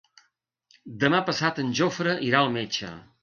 Demà 1.03 1.19
passat 1.27 1.61
en 1.65 1.69
Jofre 1.81 2.17
irà 2.31 2.39
al 2.47 2.53
metge. 2.59 2.93